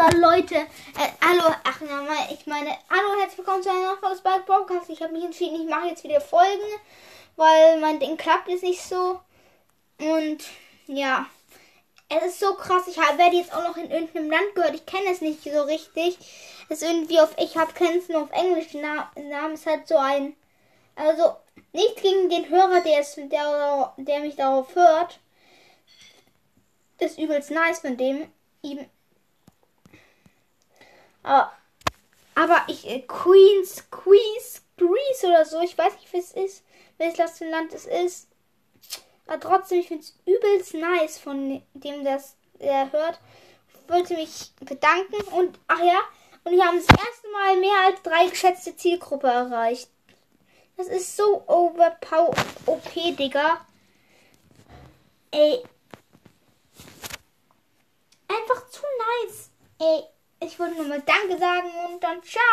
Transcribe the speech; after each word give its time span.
oder 0.00 0.18
Leute, 0.18 0.54
äh, 0.54 1.08
hallo, 1.20 1.54
ach 1.64 1.80
ja, 1.82 2.02
mal, 2.02 2.32
ich 2.32 2.46
meine, 2.46 2.70
hallo, 2.88 3.20
herzlich 3.20 3.38
willkommen 3.38 3.62
zu 3.62 3.70
einer 3.70 3.96
neuen 4.00 4.16
Spark 4.16 4.46
Podcast. 4.46 4.88
Ich 4.88 5.02
habe 5.02 5.12
mich 5.12 5.24
entschieden, 5.24 5.60
ich 5.60 5.68
mache 5.68 5.88
jetzt 5.88 6.04
wieder 6.04 6.22
Folgen, 6.22 6.64
weil 7.36 7.78
mein 7.80 8.00
Ding 8.00 8.16
klappt 8.16 8.48
jetzt 8.48 8.62
nicht 8.62 8.80
so. 8.80 9.20
Und 9.98 10.38
ja, 10.86 11.26
es 12.08 12.24
ist 12.24 12.40
so 12.40 12.54
krass. 12.54 12.88
Ich 12.88 12.96
werde 12.96 13.36
jetzt 13.36 13.52
auch 13.52 13.62
noch 13.62 13.76
in 13.76 13.90
irgendeinem 13.90 14.30
Land 14.30 14.54
gehört. 14.54 14.74
Ich 14.74 14.86
kenne 14.86 15.10
es 15.10 15.20
nicht 15.20 15.42
so 15.42 15.62
richtig. 15.64 16.18
Es 16.70 16.80
ist 16.80 16.88
irgendwie 16.88 17.20
auf, 17.20 17.34
ich 17.36 17.58
habe 17.58 17.72
kenne 17.74 17.98
es 17.98 18.08
nur 18.08 18.22
auf 18.22 18.32
Englisch. 18.32 18.68
Der 18.72 19.10
Name 19.22 19.52
ist 19.52 19.66
halt 19.66 19.86
so 19.86 19.98
ein, 19.98 20.34
also 20.96 21.36
nichts 21.72 22.00
gegen 22.00 22.30
den 22.30 22.48
Hörer, 22.48 22.80
der, 22.80 23.00
ist, 23.00 23.16
der, 23.16 23.92
der 23.98 24.20
mich 24.20 24.36
darauf 24.36 24.74
hört. 24.74 25.20
Ist 26.98 27.18
übelst 27.18 27.50
nice 27.50 27.80
von 27.80 27.98
dem. 27.98 28.32
Ihm. 28.62 28.88
Aber, 31.22 31.52
aber 32.34 32.62
ich, 32.68 32.88
äh, 32.88 33.00
Queens, 33.02 33.84
Queens, 33.90 34.62
Greece 34.76 35.24
oder 35.24 35.44
so, 35.44 35.60
ich 35.60 35.76
weiß 35.76 35.94
nicht, 35.94 36.12
wie 36.12 36.18
es 36.18 36.32
ist, 36.32 36.64
welches 36.98 37.40
Land 37.40 37.74
es 37.74 37.86
ist. 37.86 38.28
Aber 39.26 39.38
trotzdem, 39.38 39.80
ich 39.80 39.88
finde 39.88 40.04
es 40.04 40.18
übelst 40.26 40.74
nice 40.74 41.18
von 41.18 41.62
dem, 41.74 42.04
das 42.04 42.36
er 42.58 42.90
hört. 42.90 43.20
Ich 43.68 43.92
wollte 43.92 44.14
mich 44.14 44.52
bedanken 44.60 45.22
und, 45.32 45.58
ach 45.68 45.80
ja, 45.80 46.00
und 46.44 46.52
wir 46.52 46.64
haben 46.64 46.78
das 46.78 46.88
erste 46.88 47.28
Mal 47.30 47.56
mehr 47.58 47.86
als 47.86 48.02
drei 48.02 48.28
geschätzte 48.28 48.74
Zielgruppe 48.74 49.26
erreicht. 49.26 49.90
Das 50.76 50.88
ist 50.88 51.16
so 51.16 51.42
overpower 51.46 52.34
OP, 52.66 52.94
Digga. 52.94 53.64
Ey. 55.30 55.62
Einfach 60.70 60.82
zu 60.82 60.88
nice. 60.88 60.88
Ey, 60.88 60.88
ich 60.88 60.88
wollte 60.88 60.88
nur 60.88 60.88
mal 60.88 61.02
Danke 61.06 61.38
sagen 61.38 61.68
und 61.92 62.02
dann 62.02 62.22
ciao. 62.22 62.50